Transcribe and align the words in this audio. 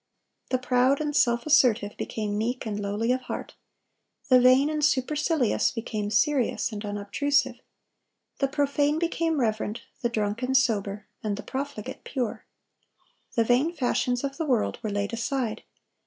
The 0.49 0.57
proud 0.57 0.99
and 0.99 1.15
self 1.15 1.45
assertive 1.45 1.95
became 1.95 2.35
meek 2.35 2.65
and 2.65 2.79
lowly 2.79 3.11
of 3.11 3.21
heart. 3.21 3.53
The 4.29 4.39
vain 4.41 4.67
and 4.67 4.83
supercilious 4.83 5.69
became 5.69 6.09
serious 6.09 6.71
and 6.71 6.83
unobtrusive. 6.83 7.59
The 8.39 8.47
profane 8.47 8.97
became 8.97 9.39
reverent, 9.39 9.83
the 10.01 10.09
drunken 10.09 10.55
sober, 10.55 11.05
and 11.21 11.37
the 11.37 11.43
profligate 11.43 12.03
pure. 12.03 12.45
The 13.35 13.43
vain 13.43 13.73
fashions 13.73 14.23
of 14.23 14.37
the 14.37 14.45
world 14.47 14.79
were 14.81 14.89
laid 14.89 15.13
aside. 15.13 15.61